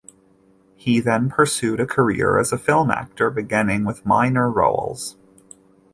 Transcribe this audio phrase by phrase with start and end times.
[0.77, 5.15] He then pursued a career as a film actor, beginning with minor roles.